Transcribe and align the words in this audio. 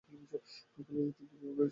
এই 0.09 0.23
কলেজে 0.23 0.37
তিনটি 0.73 1.25
বিভাগ 1.31 1.55
রয়েছে। 1.57 1.69